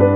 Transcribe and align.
Hello 0.00 0.12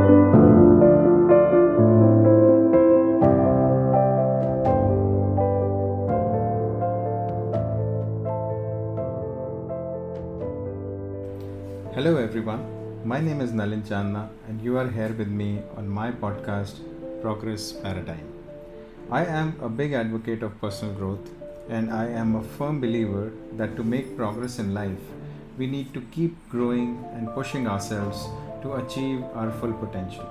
everyone, 12.16 12.64
my 13.04 13.20
name 13.20 13.42
is 13.42 13.52
Nalin 13.52 13.82
Chandna 13.86 14.30
and 14.48 14.58
you 14.62 14.78
are 14.78 14.88
here 14.88 15.12
with 15.12 15.28
me 15.28 15.60
on 15.76 15.86
my 15.86 16.10
podcast 16.10 16.80
Progress 17.20 17.72
Paradigm. 17.72 18.26
I 19.10 19.26
am 19.26 19.54
a 19.60 19.68
big 19.68 19.92
advocate 19.92 20.42
of 20.42 20.58
personal 20.62 20.94
growth 20.94 21.28
and 21.68 21.92
I 21.92 22.06
am 22.06 22.36
a 22.36 22.42
firm 22.42 22.80
believer 22.80 23.32
that 23.58 23.76
to 23.76 23.84
make 23.84 24.16
progress 24.16 24.58
in 24.58 24.72
life, 24.72 25.12
we 25.58 25.66
need 25.66 25.92
to 25.92 26.00
keep 26.10 26.34
growing 26.48 27.04
and 27.12 27.28
pushing 27.34 27.68
ourselves 27.68 28.28
to 28.64 28.74
achieve 28.74 29.22
our 29.34 29.50
full 29.52 29.72
potential. 29.74 30.28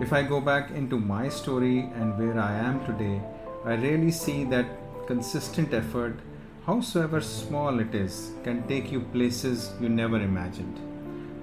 If 0.00 0.12
I 0.12 0.22
go 0.22 0.40
back 0.40 0.70
into 0.72 0.98
my 0.98 1.28
story 1.30 1.78
and 1.94 2.18
where 2.18 2.38
I 2.38 2.52
am 2.52 2.84
today, 2.84 3.22
I 3.64 3.74
really 3.74 4.10
see 4.10 4.44
that 4.44 4.66
consistent 5.06 5.72
effort 5.72 6.18
howsoever 6.66 7.20
small 7.20 7.78
it 7.78 7.94
is, 7.94 8.32
can 8.42 8.66
take 8.66 8.90
you 8.90 9.00
places 9.00 9.72
you 9.80 9.88
never 9.88 10.16
imagined. 10.16 10.80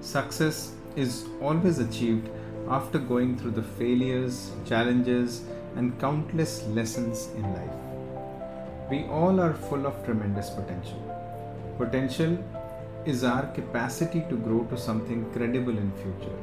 Success 0.00 0.72
is 0.96 1.26
always 1.40 1.78
achieved 1.78 2.28
after 2.68 2.98
going 2.98 3.38
through 3.38 3.52
the 3.52 3.62
failures, 3.62 4.50
challenges, 4.66 5.42
and 5.76 5.98
countless 6.00 6.64
lessons 6.64 7.28
in 7.36 7.42
life. 7.42 8.90
We 8.90 9.04
all 9.04 9.40
are 9.40 9.54
full 9.54 9.86
of 9.86 10.04
tremendous 10.04 10.50
potential. 10.50 11.00
Potential 11.78 12.36
is 13.04 13.24
our 13.24 13.46
capacity 13.48 14.24
to 14.28 14.36
grow 14.36 14.64
to 14.64 14.78
something 14.78 15.30
credible 15.32 15.76
in 15.76 15.92
future. 15.92 16.38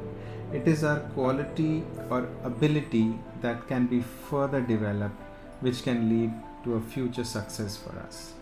It 0.51 0.67
is 0.67 0.83
our 0.83 0.99
quality 1.11 1.83
or 2.09 2.27
ability 2.43 3.13
that 3.41 3.67
can 3.67 3.87
be 3.87 4.01
further 4.01 4.61
developed 4.61 5.21
which 5.61 5.83
can 5.83 6.09
lead 6.09 6.33
to 6.63 6.75
a 6.75 6.81
future 6.81 7.23
success 7.23 7.77
for 7.77 7.97
us. 7.99 8.33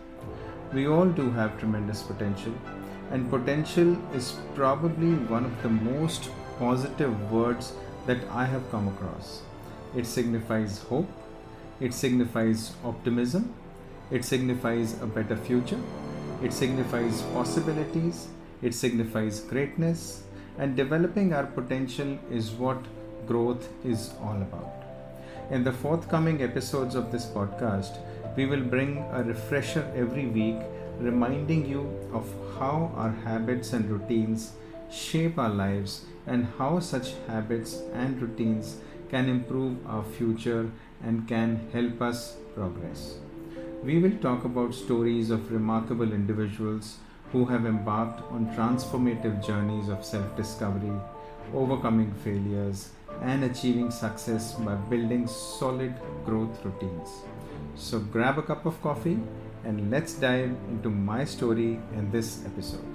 We 0.73 0.87
all 0.87 1.05
do 1.05 1.29
have 1.31 1.59
tremendous 1.59 2.01
potential, 2.01 2.53
and 3.11 3.29
potential 3.29 3.97
is 4.13 4.35
probably 4.55 5.13
one 5.35 5.45
of 5.45 5.63
the 5.63 5.69
most 5.69 6.29
positive 6.59 7.31
words 7.31 7.73
that 8.05 8.17
I 8.31 8.45
have 8.45 8.69
come 8.71 8.87
across. 8.87 9.41
It 9.95 10.05
signifies 10.05 10.79
hope, 10.79 11.07
it 11.79 11.93
signifies 11.93 12.73
optimism, 12.83 13.53
it 14.11 14.25
signifies 14.25 15.01
a 15.01 15.05
better 15.05 15.37
future, 15.37 15.79
it 16.43 16.53
signifies 16.53 17.21
possibilities, 17.33 18.27
it 18.61 18.73
signifies 18.73 19.39
greatness, 19.39 20.23
and 20.57 20.75
developing 20.75 21.33
our 21.33 21.45
potential 21.45 22.17
is 22.31 22.51
what 22.51 22.77
growth 23.27 23.67
is 23.83 24.11
all 24.21 24.41
about. 24.41 24.83
In 25.51 25.63
the 25.63 25.71
forthcoming 25.71 26.41
episodes 26.43 26.95
of 26.95 27.11
this 27.11 27.25
podcast, 27.25 27.97
we 28.35 28.45
will 28.45 28.61
bring 28.61 28.97
a 29.11 29.23
refresher 29.23 29.91
every 29.95 30.27
week, 30.27 30.57
reminding 30.99 31.65
you 31.65 31.89
of 32.13 32.27
how 32.59 32.91
our 32.95 33.11
habits 33.23 33.73
and 33.73 33.89
routines 33.89 34.53
shape 34.91 35.37
our 35.37 35.49
lives 35.49 36.05
and 36.25 36.47
how 36.57 36.79
such 36.79 37.13
habits 37.27 37.81
and 37.93 38.21
routines 38.21 38.77
can 39.09 39.29
improve 39.29 39.75
our 39.87 40.03
future 40.03 40.69
and 41.03 41.27
can 41.27 41.69
help 41.71 42.01
us 42.01 42.35
progress. 42.55 43.15
We 43.87 43.99
will 43.99 44.17
talk 44.23 44.43
about 44.43 44.73
stories 44.73 45.29
of 45.29 45.49
remarkable 45.49 46.11
individuals 46.11 46.97
who 47.31 47.45
have 47.45 47.65
embarked 47.65 48.19
on 48.33 48.47
transformative 48.53 49.45
journeys 49.45 49.87
of 49.87 50.03
self 50.03 50.35
discovery, 50.35 50.91
overcoming 51.53 52.11
failures, 52.25 52.89
and 53.21 53.45
achieving 53.45 53.89
success 53.89 54.55
by 54.55 54.75
building 54.91 55.25
solid 55.25 55.95
growth 56.25 56.65
routines. 56.65 57.15
So 57.75 57.99
grab 57.99 58.37
a 58.37 58.41
cup 58.41 58.65
of 58.65 58.81
coffee 58.81 59.17
and 59.63 59.89
let's 59.89 60.15
dive 60.15 60.53
into 60.67 60.89
my 60.89 61.23
story 61.23 61.79
in 61.95 62.11
this 62.11 62.43
episode. 62.45 62.93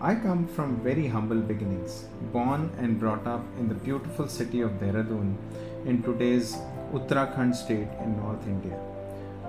I 0.00 0.14
come 0.14 0.46
from 0.46 0.80
very 0.84 1.08
humble 1.08 1.44
beginnings, 1.52 2.04
born 2.32 2.70
and 2.78 3.00
brought 3.00 3.26
up 3.26 3.44
in 3.58 3.68
the 3.68 3.74
beautiful 3.90 4.28
city 4.28 4.60
of 4.60 4.80
Dehradun 4.86 5.36
in 5.84 6.02
today's 6.04 6.58
Uttarakhand 6.92 7.56
state 7.56 7.88
in 8.04 8.16
North 8.18 8.46
India. 8.46 8.93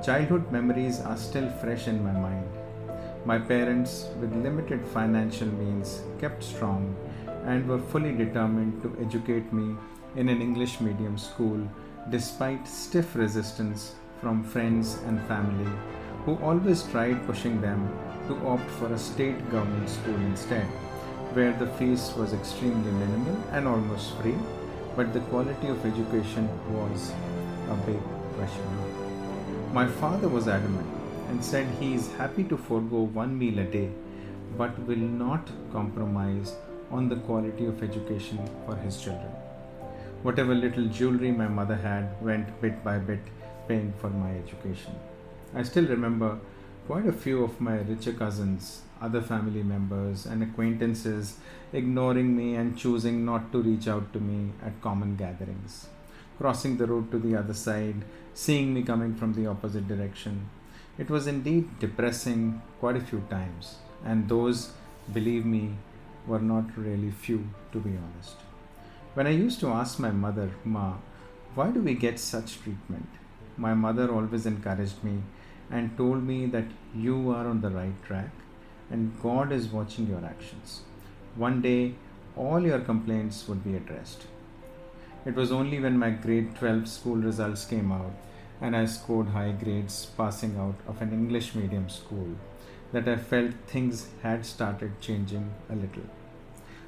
Childhood 0.03 0.51
memories 0.51 1.01
are 1.01 1.17
still 1.17 1.50
fresh 1.61 1.88
in 1.88 2.03
my 2.03 2.11
mind. 2.11 2.47
My 3.25 3.39
parents, 3.39 4.07
with 4.19 4.35
limited 4.35 4.85
financial 4.85 5.47
means, 5.47 6.01
kept 6.19 6.44
strong 6.44 6.95
and 7.45 7.67
were 7.67 7.79
fully 7.79 8.13
determined 8.13 8.81
to 8.83 8.95
educate 9.01 9.51
me 9.51 9.75
in 10.16 10.29
an 10.29 10.41
English 10.41 10.79
medium 10.79 11.17
school 11.17 11.67
despite 12.09 12.67
stiff 12.67 13.16
resistance 13.16 13.95
from 14.22 14.44
friends 14.44 15.00
and 15.07 15.19
family 15.23 15.72
who 16.25 16.35
always 16.38 16.83
tried 16.83 17.25
pushing 17.25 17.59
them 17.62 17.88
to 18.27 18.35
opt 18.47 18.69
for 18.72 18.94
a 18.94 18.97
state 18.97 19.39
government 19.51 19.89
school 19.89 20.16
instead, 20.16 20.66
where 21.33 21.53
the 21.53 21.67
fees 21.77 22.13
was 22.17 22.33
extremely 22.33 22.91
minimal 22.91 23.38
and 23.51 23.67
almost 23.67 24.16
free, 24.17 24.38
but 24.95 25.13
the 25.13 25.19
quality 25.31 25.67
of 25.67 25.85
education 25.85 26.50
was 26.72 27.12
a 27.69 27.75
big 27.85 28.01
question 28.38 28.66
mark. 28.77 29.05
My 29.74 29.88
father 29.88 30.30
was 30.30 30.48
adamant 30.48 30.88
and 31.30 31.44
said 31.44 31.68
he 31.80 31.94
is 31.94 32.12
happy 32.14 32.44
to 32.46 32.58
forego 32.58 33.02
one 33.02 33.38
meal 33.38 33.59
a 33.59 33.64
day 33.64 33.90
but 34.58 34.78
will 34.88 34.96
not 34.96 35.50
compromise 35.72 36.56
on 36.92 37.09
the 37.09 37.18
quality 37.18 37.66
of 37.66 37.84
education 37.84 38.40
for 38.66 38.75
his 38.78 39.02
children. 39.02 39.31
Whatever 40.24 40.56
little 40.56 40.86
jewelry 40.88 41.31
my 41.31 41.48
mother 41.48 41.75
had 41.75 42.22
went 42.22 42.62
bit 42.62 42.84
by 42.84 42.98
bit 42.98 43.20
paying 43.68 43.94
for 44.00 44.09
my 44.09 44.31
education. 44.38 44.94
I 45.54 45.64
still 45.64 45.88
remember 45.88 46.40
quite 46.88 47.08
a 47.08 47.12
few 47.12 47.44
of 47.44 47.59
my 47.59 47.78
richer 47.78 48.14
cousins, 48.14 48.81
other 49.02 49.22
family 49.22 49.64
members, 49.64 50.25
and 50.25 50.44
acquaintances 50.44 51.38
ignoring 51.74 52.36
me 52.36 52.56
and 52.56 52.78
choosing 52.78 53.25
not 53.25 53.52
to 53.52 53.62
reach 53.62 53.88
out 53.88 54.14
to 54.14 54.20
me 54.20 54.52
at 54.64 54.81
common 54.81 55.16
gatherings. 55.16 55.88
Crossing 56.38 56.78
the 56.78 56.88
road 56.88 57.12
to 57.12 57.19
the 57.19 57.35
other 57.35 57.53
side, 57.53 58.03
seeing 58.34 58.73
me 58.73 58.84
coming 58.84 59.16
from 59.16 59.34
the 59.34 59.47
opposite 59.47 59.88
direction. 59.88 60.50
It 60.97 61.09
was 61.09 61.28
indeed 61.28 61.79
depressing 61.79 62.62
quite 62.79 62.96
a 62.96 63.01
few 63.01 63.22
times, 63.29 63.75
and 64.03 64.28
those, 64.28 64.72
believe 65.13 65.45
me, 65.45 65.75
were 66.28 66.40
not 66.40 66.78
really 66.78 67.12
few, 67.12 67.47
to 67.72 67.79
be 67.79 67.91
honest. 67.97 68.35
When 69.13 69.28
I 69.28 69.31
used 69.31 69.59
to 69.62 69.69
ask 69.69 70.00
my 70.00 70.12
mother, 70.12 70.51
Ma, 70.63 70.95
why 71.53 71.72
do 71.72 71.81
we 71.81 71.94
get 71.94 72.19
such 72.19 72.62
treatment? 72.62 73.07
My 73.57 73.74
mother 73.74 74.12
always 74.12 74.45
encouraged 74.45 75.03
me 75.03 75.22
and 75.72 75.97
told 75.97 76.24
me 76.24 76.45
that 76.47 76.66
you 76.94 77.31
are 77.31 77.47
on 77.47 77.62
the 77.62 77.69
right 77.69 78.03
track 78.03 78.31
and 78.91 79.18
God 79.22 79.51
is 79.51 79.68
watching 79.68 80.07
your 80.07 80.24
actions. 80.24 80.81
One 81.35 81.62
day, 81.62 81.95
all 82.35 82.62
your 82.62 82.79
complaints 82.79 83.47
would 83.47 83.63
be 83.63 83.75
addressed. 83.75 84.28
It 85.25 85.36
was 85.36 85.52
only 85.52 85.80
when 85.80 85.97
my 85.97 86.12
grade 86.12 86.56
12 86.56 86.88
school 86.88 87.16
results 87.16 87.66
came 87.66 87.91
out 87.91 88.13
and 88.62 88.75
I 88.75 88.86
scored 88.86 89.30
high 89.30 89.53
grades 89.53 90.06
passing 90.06 90.56
out 90.58 90.75
of 90.88 91.02
an 91.02 91.12
English 91.12 91.56
medium 91.56 91.90
school 91.90 92.36
that 92.91 93.08
I 93.08 93.16
felt 93.16 93.52
things 93.66 94.08
had 94.22 94.46
started 94.46 95.02
changing 95.02 95.52
a 95.69 95.75
little. 95.75 96.03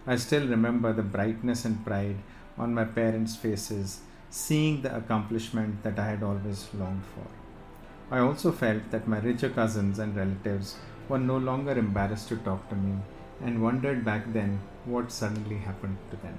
I 0.05 0.17
still 0.17 0.47
remember 0.47 0.93
the 0.93 1.01
brightness 1.01 1.65
and 1.65 1.83
pride 1.83 2.17
on 2.59 2.75
my 2.75 2.85
parents' 2.85 3.35
faces 3.35 4.01
seeing 4.29 4.83
the 4.83 4.95
accomplishment 4.95 5.81
that 5.81 5.97
I 5.97 6.05
had 6.05 6.21
always 6.21 6.67
longed 6.75 7.03
for. 7.15 7.27
I 8.15 8.19
also 8.19 8.51
felt 8.51 8.91
that 8.91 9.07
my 9.07 9.19
richer 9.19 9.49
cousins 9.49 9.97
and 9.97 10.15
relatives 10.15 10.75
were 11.09 11.17
no 11.17 11.37
longer 11.37 11.71
embarrassed 11.71 12.29
to 12.29 12.37
talk 12.37 12.69
to 12.69 12.75
me 12.75 12.99
and 13.43 13.63
wondered 13.63 14.05
back 14.05 14.31
then 14.31 14.59
what 14.85 15.11
suddenly 15.11 15.57
happened 15.57 15.97
to 16.11 16.17
them. 16.17 16.37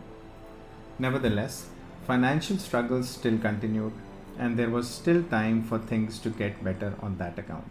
Nevertheless, 0.98 1.66
financial 2.08 2.56
struggles 2.56 3.06
still 3.06 3.36
continued, 3.36 3.92
and 4.38 4.58
there 4.58 4.70
was 4.70 4.88
still 4.88 5.22
time 5.24 5.62
for 5.62 5.78
things 5.78 6.18
to 6.18 6.30
get 6.30 6.64
better 6.64 6.94
on 7.02 7.18
that 7.18 7.38
account. 7.38 7.70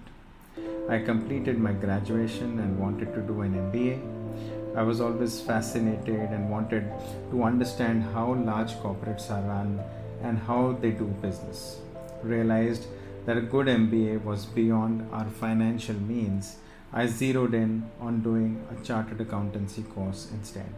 I 0.88 1.00
completed 1.00 1.58
my 1.58 1.72
graduation 1.72 2.60
and 2.60 2.78
wanted 2.80 3.16
to 3.16 3.22
do 3.22 3.42
an 3.42 3.56
MBA. 3.56 4.78
I 4.78 4.84
was 4.84 5.02
always 5.02 5.42
fascinated 5.42 6.30
and 6.30 6.52
wanted 6.52 6.86
to 7.32 7.44
understand 7.44 8.04
how 8.14 8.36
large 8.36 8.74
corporates 8.74 9.32
are 9.32 9.42
run 9.42 9.80
and 10.22 10.38
how 10.38 10.78
they 10.82 10.92
do 10.92 11.06
business. 11.20 11.80
Realized 12.22 12.86
that 13.26 13.38
a 13.38 13.50
good 13.56 13.66
MBA 13.66 14.24
was 14.24 14.46
beyond 14.46 15.10
our 15.12 15.26
financial 15.26 15.96
means, 15.96 16.58
I 16.94 17.08
zeroed 17.08 17.56
in 17.56 17.90
on 18.00 18.22
doing 18.22 18.64
a 18.70 18.86
chartered 18.86 19.20
accountancy 19.20 19.82
course 19.82 20.30
instead. 20.32 20.72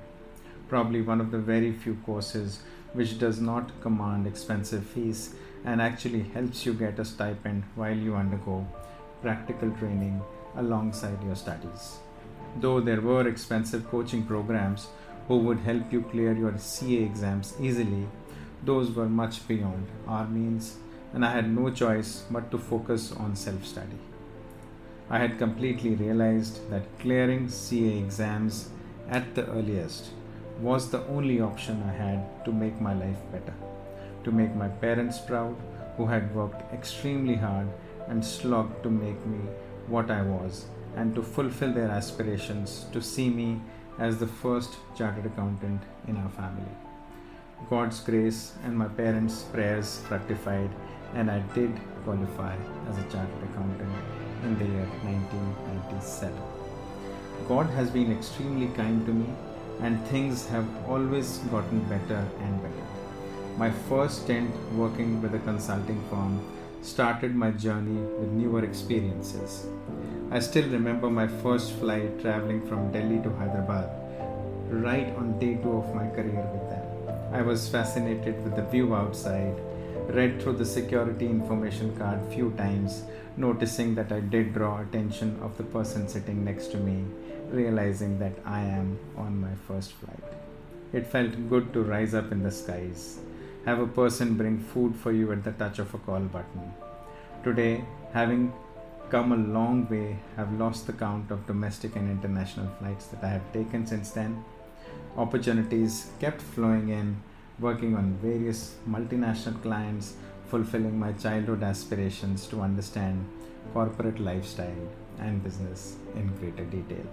Probably 0.69 1.01
one 1.01 1.19
of 1.19 1.31
the 1.31 1.39
very 1.39 1.73
few 1.73 1.95
courses 2.05 2.59
which 2.93 3.19
does 3.19 3.39
not 3.39 3.79
command 3.81 4.27
expensive 4.27 4.85
fees 4.85 5.35
and 5.65 5.81
actually 5.81 6.23
helps 6.23 6.65
you 6.65 6.73
get 6.73 6.99
a 6.99 7.05
stipend 7.05 7.63
while 7.75 7.95
you 7.95 8.15
undergo 8.15 8.67
practical 9.21 9.69
training 9.71 10.21
alongside 10.55 11.21
your 11.23 11.35
studies. 11.35 11.97
Though 12.59 12.79
there 12.79 13.01
were 13.01 13.27
expensive 13.27 13.89
coaching 13.89 14.23
programs 14.25 14.87
who 15.27 15.37
would 15.39 15.59
help 15.59 15.93
you 15.93 16.01
clear 16.01 16.33
your 16.33 16.57
CA 16.57 17.03
exams 17.03 17.53
easily, 17.59 18.07
those 18.63 18.91
were 18.91 19.07
much 19.07 19.47
beyond 19.47 19.87
our 20.07 20.27
means, 20.27 20.77
and 21.13 21.23
I 21.25 21.31
had 21.31 21.49
no 21.49 21.69
choice 21.69 22.23
but 22.31 22.49
to 22.51 22.57
focus 22.57 23.11
on 23.11 23.35
self 23.35 23.65
study. 23.65 23.99
I 25.09 25.19
had 25.19 25.37
completely 25.37 25.95
realized 25.95 26.69
that 26.69 26.99
clearing 26.99 27.49
CA 27.49 27.97
exams 27.97 28.69
at 29.09 29.33
the 29.35 29.47
earliest 29.47 30.09
was 30.61 30.89
the 30.89 31.05
only 31.07 31.39
option 31.41 31.81
I 31.87 31.93
had 31.93 32.45
to 32.45 32.51
make 32.51 32.79
my 32.81 32.93
life 32.93 33.19
better, 33.31 33.53
to 34.23 34.31
make 34.31 34.55
my 34.55 34.67
parents 34.67 35.19
proud, 35.19 35.55
who 35.97 36.05
had 36.05 36.33
worked 36.35 36.73
extremely 36.73 37.35
hard 37.35 37.67
and 38.07 38.23
slogged 38.23 38.83
to 38.83 38.89
make 38.89 39.25
me 39.25 39.39
what 39.87 40.11
I 40.11 40.21
was, 40.21 40.65
and 40.95 41.15
to 41.15 41.21
fulfill 41.21 41.73
their 41.73 41.89
aspirations 41.89 42.85
to 42.93 43.01
see 43.01 43.29
me 43.29 43.61
as 43.99 44.17
the 44.17 44.27
first 44.27 44.77
chartered 44.97 45.25
accountant 45.25 45.81
in 46.07 46.17
our 46.17 46.29
family. 46.29 46.71
God's 47.69 47.99
grace 47.99 48.53
and 48.63 48.77
my 48.77 48.87
parents' 48.87 49.43
prayers 49.43 50.01
fructified, 50.07 50.69
and 51.13 51.29
I 51.29 51.39
did 51.53 51.71
qualify 52.03 52.55
as 52.89 52.97
a 52.97 53.03
chartered 53.03 53.43
accountant 53.51 53.93
in 54.43 54.57
the 54.57 54.65
year 54.65 54.87
1997. 55.03 56.33
God 57.47 57.67
has 57.67 57.89
been 57.89 58.11
extremely 58.11 58.67
kind 58.67 59.05
to 59.05 59.13
me, 59.13 59.27
and 59.81 60.05
things 60.07 60.47
have 60.47 60.67
always 60.87 61.37
gotten 61.51 61.79
better 61.85 62.27
and 62.41 62.61
better. 62.61 62.87
My 63.57 63.71
first 63.89 64.23
stint 64.23 64.53
working 64.75 65.21
with 65.21 65.33
a 65.35 65.39
consulting 65.39 66.01
firm 66.09 66.39
started 66.81 67.35
my 67.35 67.51
journey 67.51 68.01
with 68.19 68.29
newer 68.29 68.63
experiences. 68.63 69.65
I 70.31 70.39
still 70.39 70.69
remember 70.69 71.09
my 71.09 71.27
first 71.27 71.73
flight 71.73 72.21
traveling 72.21 72.65
from 72.67 72.91
Delhi 72.91 73.21
to 73.23 73.29
Hyderabad, 73.31 73.89
right 74.69 75.13
on 75.17 75.39
day 75.39 75.55
two 75.55 75.71
of 75.71 75.95
my 75.95 76.07
career 76.09 76.45
with 76.53 76.69
them. 76.69 76.85
I 77.33 77.41
was 77.41 77.67
fascinated 77.67 78.43
with 78.43 78.55
the 78.55 78.63
view 78.63 78.95
outside, 78.95 79.55
read 80.07 80.41
through 80.41 80.57
the 80.57 80.65
security 80.65 81.25
information 81.25 81.95
card 81.97 82.19
few 82.33 82.51
times, 82.51 83.03
noticing 83.37 83.95
that 83.95 84.11
I 84.11 84.19
did 84.19 84.53
draw 84.53 84.81
attention 84.81 85.39
of 85.41 85.57
the 85.57 85.63
person 85.63 86.07
sitting 86.07 86.43
next 86.43 86.67
to 86.71 86.77
me, 86.77 87.05
realizing 87.51 88.19
that 88.19 88.33
I 88.45 88.61
am 88.61 88.99
on 89.17 89.39
my 89.39 89.53
first 89.67 89.93
flight. 89.93 90.23
It 90.93 91.07
felt 91.07 91.49
good 91.49 91.73
to 91.73 91.83
rise 91.83 92.13
up 92.13 92.31
in 92.31 92.43
the 92.43 92.51
skies 92.51 93.19
have 93.65 93.79
a 93.79 93.87
person 93.87 94.35
bring 94.35 94.57
food 94.57 94.95
for 94.95 95.11
you 95.11 95.31
at 95.31 95.43
the 95.43 95.51
touch 95.51 95.79
of 95.79 95.93
a 95.93 95.97
call 95.99 96.21
button. 96.35 96.73
Today, 97.43 97.83
having 98.13 98.53
come 99.09 99.31
a 99.31 99.35
long 99.35 99.87
way, 99.89 100.17
have 100.35 100.51
lost 100.53 100.87
the 100.87 100.93
count 100.93 101.31
of 101.31 101.45
domestic 101.45 101.95
and 101.95 102.09
international 102.09 102.69
flights 102.79 103.07
that 103.07 103.23
I 103.23 103.29
have 103.29 103.53
taken 103.53 103.85
since 103.85 104.11
then. 104.11 104.43
Opportunities 105.17 106.11
kept 106.19 106.41
flowing 106.41 106.89
in, 106.89 107.21
working 107.59 107.95
on 107.95 108.17
various 108.21 108.75
multinational 108.87 109.61
clients, 109.61 110.13
fulfilling 110.47 110.97
my 110.99 111.11
childhood 111.13 111.63
aspirations 111.63 112.47
to 112.47 112.61
understand 112.61 113.27
corporate 113.73 114.19
lifestyle 114.19 114.87
and 115.19 115.43
business 115.43 115.97
in 116.15 116.27
greater 116.37 116.65
detail. 116.65 117.05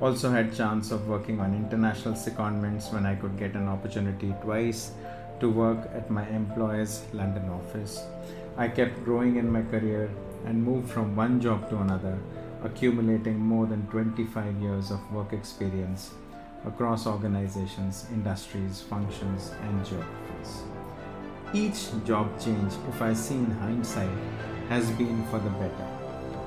Also 0.00 0.30
had 0.30 0.54
chance 0.54 0.92
of 0.92 1.08
working 1.08 1.40
on 1.40 1.54
international 1.54 2.14
secondments 2.14 2.92
when 2.92 3.04
I 3.04 3.16
could 3.16 3.36
get 3.36 3.54
an 3.54 3.66
opportunity 3.66 4.32
twice 4.42 4.92
to 5.40 5.50
work 5.50 5.90
at 5.92 6.08
my 6.08 6.26
employer's 6.28 7.02
London 7.12 7.48
office. 7.48 8.04
I 8.56 8.68
kept 8.68 9.04
growing 9.04 9.36
in 9.36 9.50
my 9.50 9.62
career 9.62 10.08
and 10.46 10.62
moved 10.62 10.88
from 10.88 11.16
one 11.16 11.40
job 11.40 11.68
to 11.70 11.78
another, 11.78 12.16
accumulating 12.62 13.38
more 13.38 13.66
than 13.66 13.88
25 13.88 14.60
years 14.62 14.92
of 14.92 15.00
work 15.12 15.32
experience 15.32 16.12
across 16.64 17.06
organizations, 17.06 18.06
industries, 18.12 18.80
functions, 18.80 19.52
and 19.62 19.84
geographies. 19.84 20.62
Each 21.52 22.04
job 22.04 22.40
change, 22.40 22.72
if 22.88 23.02
I 23.02 23.14
see 23.14 23.34
in 23.34 23.50
hindsight, 23.50 24.10
has 24.68 24.88
been 24.92 25.24
for 25.26 25.38
the 25.38 25.50
better. 25.50 25.97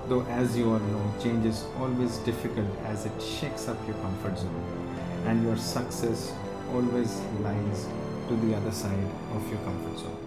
Though, 0.07 0.23
as 0.23 0.57
you 0.57 0.69
all 0.71 0.79
know, 0.79 1.13
change 1.21 1.45
is 1.45 1.65
always 1.79 2.17
difficult 2.17 2.67
as 2.85 3.05
it 3.05 3.21
shakes 3.21 3.67
up 3.67 3.77
your 3.87 3.95
comfort 3.97 4.37
zone, 4.37 4.97
and 5.25 5.43
your 5.43 5.57
success 5.57 6.33
always 6.73 7.21
lies 7.41 7.87
to 8.27 8.35
the 8.37 8.55
other 8.55 8.71
side 8.71 9.07
of 9.35 9.47
your 9.49 9.59
comfort 9.59 9.99
zone. 9.99 10.17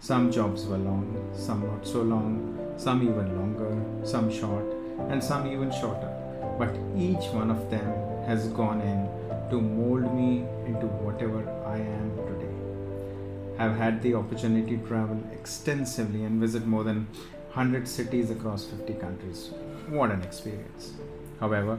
Some 0.00 0.30
jobs 0.30 0.66
were 0.66 0.76
long, 0.76 1.30
some 1.34 1.66
not 1.66 1.86
so 1.86 2.02
long, 2.02 2.74
some 2.76 3.02
even 3.02 3.36
longer, 3.38 4.06
some 4.06 4.30
short, 4.30 4.64
and 5.08 5.22
some 5.22 5.46
even 5.46 5.70
shorter. 5.70 6.10
But 6.58 6.74
each 6.96 7.32
one 7.32 7.50
of 7.50 7.70
them 7.70 7.86
has 8.26 8.48
gone 8.48 8.80
in 8.80 9.08
to 9.50 9.60
mold 9.60 10.12
me 10.14 10.44
into 10.66 10.86
whatever 10.86 11.48
I 11.66 11.78
am 11.78 12.16
today. 12.26 13.56
Have 13.56 13.76
had 13.76 14.02
the 14.02 14.14
opportunity 14.14 14.76
to 14.76 14.86
travel 14.86 15.22
extensively 15.32 16.24
and 16.24 16.40
visit 16.40 16.66
more 16.66 16.84
than 16.84 17.06
100 17.54 17.86
cities 17.86 18.30
across 18.30 18.64
50 18.64 18.94
countries. 18.94 19.50
What 19.88 20.10
an 20.10 20.22
experience! 20.22 20.94
However, 21.38 21.78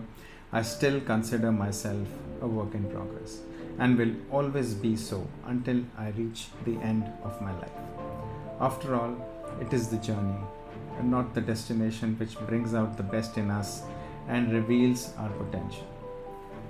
I 0.53 0.61
still 0.61 1.01
consider 1.01 1.51
myself 1.51 2.07
a 2.41 2.47
work 2.47 2.73
in 2.73 2.89
progress 2.89 3.41
and 3.77 3.97
will 3.97 4.13
always 4.31 4.73
be 4.73 4.95
so 4.95 5.27
until 5.47 5.83
I 5.97 6.11
reach 6.11 6.47
the 6.63 6.77
end 6.77 7.11
of 7.25 7.41
my 7.41 7.51
life. 7.59 7.77
After 8.61 8.95
all, 8.95 9.17
it 9.59 9.73
is 9.73 9.89
the 9.89 9.97
journey 9.97 10.39
and 10.97 11.11
not 11.11 11.35
the 11.35 11.41
destination 11.41 12.15
which 12.19 12.39
brings 12.47 12.73
out 12.73 12.95
the 12.95 13.03
best 13.03 13.37
in 13.37 13.51
us 13.51 13.83
and 14.29 14.53
reveals 14.53 15.11
our 15.17 15.29
potential. 15.31 15.87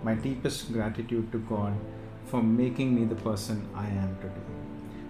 My 0.02 0.16
deepest 0.16 0.74
gratitude 0.74 1.32
to 1.32 1.38
God 1.38 1.74
for 2.26 2.42
making 2.42 2.96
me 2.96 3.06
the 3.06 3.22
person 3.22 3.70
I 3.76 3.86
am 3.86 4.18
today. 4.20 4.50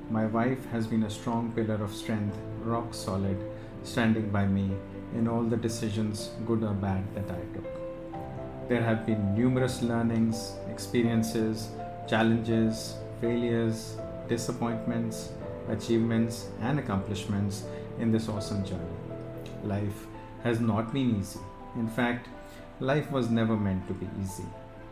My 0.10 0.26
wife 0.26 0.70
has 0.72 0.86
been 0.86 1.04
a 1.04 1.10
strong 1.10 1.54
pillar 1.54 1.82
of 1.82 1.96
strength, 1.96 2.38
rock 2.62 2.94
solid, 2.94 3.38
standing 3.86 4.30
by 4.30 4.46
me 4.46 4.72
in 5.14 5.28
all 5.28 5.44
the 5.44 5.58
decisions, 5.58 6.32
good 6.46 6.64
or 6.64 6.74
bad, 6.74 7.04
that 7.16 7.30
I 7.32 7.40
took. 7.54 8.68
There 8.68 8.82
have 8.82 9.06
been 9.06 9.36
numerous 9.36 9.82
learnings, 9.82 10.54
experiences, 10.70 11.70
challenges, 12.08 12.96
failures, 13.22 13.98
disappointments, 14.28 15.30
achievements, 15.70 16.48
and 16.62 16.80
accomplishments 16.80 17.64
in 18.00 18.12
this 18.12 18.28
awesome 18.28 18.66
journey. 18.66 18.98
Life 19.64 20.08
has 20.44 20.60
not 20.60 20.92
been 20.92 21.20
easy. 21.20 21.40
In 21.76 21.88
fact, 21.88 22.28
life 22.80 23.10
was 23.12 23.30
never 23.30 23.56
meant 23.56 23.88
to 23.88 23.94
be 23.94 24.08
easy. 24.22 24.46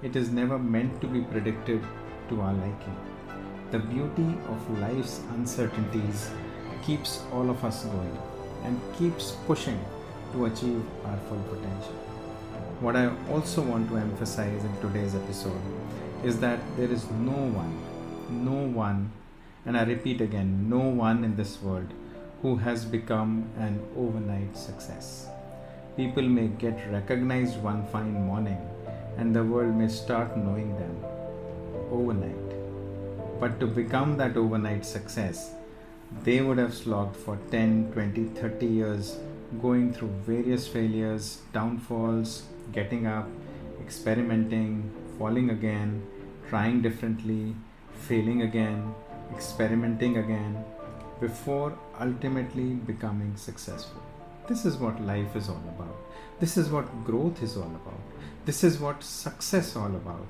It 0.03 0.15
is 0.15 0.29
never 0.29 0.57
meant 0.59 1.01
to 1.01 1.07
be 1.07 1.21
predicted 1.21 1.83
to 2.29 2.41
our 2.41 2.53
liking. 2.53 2.97
The 3.71 3.79
beauty 3.79 4.37
of 4.47 4.79
life's 4.79 5.21
uncertainties 5.33 6.29
keeps 6.83 7.23
all 7.31 7.49
of 7.49 7.63
us 7.65 7.85
going 7.85 8.17
and 8.63 8.79
keeps 8.97 9.31
pushing 9.47 9.79
to 10.33 10.45
achieve 10.45 10.83
our 11.05 11.17
full 11.29 11.43
potential. 11.49 11.93
What 12.79 12.95
I 12.95 13.11
also 13.31 13.61
want 13.61 13.89
to 13.89 13.97
emphasize 13.97 14.63
in 14.63 14.77
today's 14.81 15.15
episode 15.15 15.61
is 16.23 16.39
that 16.39 16.59
there 16.77 16.91
is 16.91 17.09
no 17.11 17.31
one, 17.31 17.73
no 18.29 18.67
one, 18.67 19.11
and 19.65 19.77
I 19.77 19.83
repeat 19.83 20.21
again, 20.21 20.69
no 20.69 20.79
one 20.79 21.23
in 21.23 21.35
this 21.35 21.61
world 21.61 21.87
who 22.41 22.55
has 22.57 22.83
become 22.83 23.45
an 23.57 23.79
overnight 23.97 24.57
success. 24.57 25.27
People 25.95 26.23
may 26.23 26.47
get 26.47 26.91
recognized 26.91 27.61
one 27.61 27.85
fine 27.87 28.13
morning 28.13 28.57
and 29.17 29.35
the 29.35 29.43
world 29.43 29.75
may 29.75 29.87
start 29.87 30.35
knowing 30.35 30.75
them 30.77 30.97
overnight. 31.91 33.39
But 33.39 33.59
to 33.59 33.67
become 33.67 34.17
that 34.17 34.35
overnight 34.35 34.85
success, 34.85 35.51
they 36.21 36.41
would 36.41 36.57
have 36.57 36.73
slogged 36.73 37.17
for 37.17 37.37
10, 37.51 37.91
20, 37.93 38.25
30 38.39 38.65
years, 38.65 39.17
going 39.61 39.93
through 39.93 40.09
various 40.25 40.67
failures, 40.67 41.41
downfalls, 41.51 42.43
getting 42.71 43.07
up, 43.07 43.27
experimenting, 43.81 44.91
falling 45.17 45.49
again, 45.49 46.05
trying 46.49 46.81
differently, 46.81 47.55
failing 48.07 48.43
again, 48.43 48.93
experimenting 49.33 50.17
again, 50.17 50.63
before 51.19 51.77
ultimately 51.99 52.73
becoming 52.73 53.35
successful. 53.35 54.01
This 54.47 54.65
is 54.65 54.77
what 54.77 55.01
life 55.01 55.35
is 55.35 55.49
all 55.49 55.63
about. 55.75 55.95
This 56.39 56.57
is 56.57 56.69
what 56.69 57.05
growth 57.05 57.41
is 57.41 57.55
all 57.55 57.63
about. 57.63 58.01
This 58.45 58.63
is 58.63 58.79
what 58.79 59.03
success 59.03 59.75
all 59.75 59.95
about. 59.95 60.27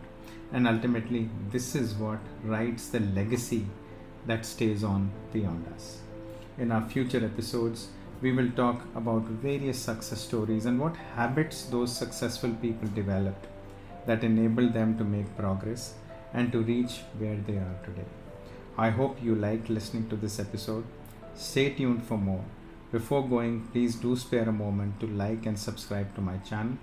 And 0.52 0.68
ultimately, 0.68 1.30
this 1.50 1.75
is 1.75 1.96
what 1.96 2.20
writes 2.44 2.90
the 2.90 3.00
legacy 3.00 3.66
that 4.25 4.46
stays 4.46 4.84
on 4.84 5.12
beyond 5.32 5.65
us. 5.75 6.00
In 6.58 6.72
our 6.72 6.88
future 6.88 7.24
episodes, 7.25 7.88
we 8.22 8.32
will 8.32 8.51
talk 8.51 8.82
about 8.96 9.24
various 9.24 9.80
success 9.80 10.22
stories 10.22 10.65
and 10.65 10.80
what 10.80 10.96
habits 11.15 11.63
those 11.65 11.96
successful 11.96 12.51
people 12.62 12.88
developed 12.89 13.48
that 14.06 14.24
enabled 14.24 14.74
them 14.74 14.98
to 14.98 15.03
make 15.03 15.38
progress 15.38 15.94
and 16.34 16.51
to 16.51 16.62
reach 16.62 17.01
where 17.18 17.38
they 17.48 17.58
are 17.58 17.77
today. 17.84 18.06
I 18.77 18.89
hope 18.89 19.22
you 19.22 19.36
liked 19.36 19.70
listening 19.70 20.10
to 20.10 20.15
this 20.15 20.39
episode. 20.39 20.86
Stay 21.36 21.70
tuned 21.72 22.03
for 22.03 22.18
more. 22.18 22.44
Before 22.92 23.27
going, 23.27 23.68
please 23.68 23.96
do 23.96 24.15
spare 24.15 24.50
a 24.50 24.51
moment 24.51 25.00
to 25.00 25.08
like 25.08 25.46
and 25.46 25.58
subscribe 25.58 26.15
to 26.15 26.22
my 26.22 26.38
channel. 26.38 26.77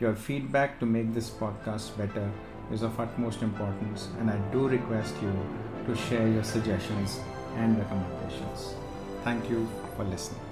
Your 0.00 0.14
feedback 0.14 0.80
to 0.80 0.86
make 0.86 1.12
this 1.14 1.30
podcast 1.30 1.96
better 1.96 2.30
is 2.72 2.82
of 2.82 2.98
utmost 2.98 3.42
importance, 3.42 4.08
and 4.18 4.30
I 4.30 4.38
do 4.50 4.66
request 4.66 5.14
you 5.22 5.32
to 5.86 5.94
share 5.94 6.26
your 6.26 6.44
suggestions 6.44 7.20
and 7.56 7.78
recommendations. 7.78 8.74
Thank 9.24 9.48
you 9.50 9.68
for 9.96 10.04
listening. 10.04 10.51